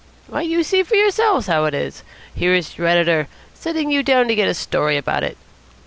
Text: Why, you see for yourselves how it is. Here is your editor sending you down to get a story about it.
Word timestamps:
Why, 0.25 0.41
you 0.41 0.63
see 0.63 0.81
for 0.81 0.95
yourselves 0.95 1.45
how 1.45 1.65
it 1.65 1.75
is. 1.75 2.01
Here 2.33 2.55
is 2.55 2.75
your 2.75 2.87
editor 2.87 3.27
sending 3.53 3.91
you 3.91 4.01
down 4.01 4.27
to 4.29 4.33
get 4.35 4.47
a 4.49 4.55
story 4.55 4.97
about 4.97 5.21
it. 5.23 5.37